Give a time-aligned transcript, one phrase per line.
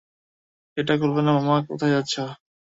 [0.77, 2.23] এটা খুলবে না--- মামা, কোথায় যাচ্ছো?